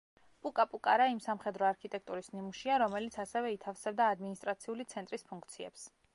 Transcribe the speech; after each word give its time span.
პუკა-პუკარა 0.43 1.05
იმ 1.15 1.19
სამხედრო 1.25 1.67
არქიტექტურის 1.67 2.31
ნიმუშია, 2.37 2.79
რომელიც 2.85 3.19
ასევე 3.25 3.55
ითავსებდა 3.59 4.09
ადმინისტრაციული 4.17 4.91
ცენტრის 4.97 5.31
ფუნქციებს. 5.31 5.89